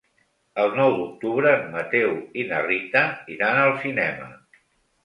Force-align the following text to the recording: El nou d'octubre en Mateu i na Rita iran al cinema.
El 0.63 0.71
nou 0.79 0.95
d'octubre 1.01 1.51
en 1.57 1.69
Mateu 1.75 2.17
i 2.43 2.47
na 2.55 2.63
Rita 2.67 3.05
iran 3.39 3.63
al 3.69 3.79
cinema. 3.87 4.35